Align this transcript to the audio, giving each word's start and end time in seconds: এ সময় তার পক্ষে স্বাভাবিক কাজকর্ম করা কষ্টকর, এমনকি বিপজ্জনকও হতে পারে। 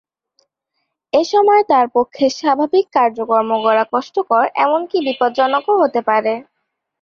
এ 1.13 1.21
সময় 1.31 1.63
তার 1.71 1.85
পক্ষে 1.95 2.25
স্বাভাবিক 2.39 2.85
কাজকর্ম 2.97 3.51
করা 3.65 3.83
কষ্টকর, 3.91 4.43
এমনকি 4.63 4.97
বিপজ্জনকও 5.07 5.73
হতে 5.81 6.01
পারে। 6.09 6.33